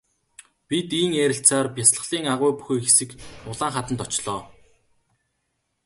Бид 0.67 0.87
ийн 0.99 1.11
ярилцсаар 1.23 1.67
бясалгалын 1.77 2.25
агуй 2.33 2.51
бүхий 2.55 2.81
хэсэг 2.83 3.09
улаан 3.49 3.71
хаданд 3.73 4.01
очлоо. 4.05 4.39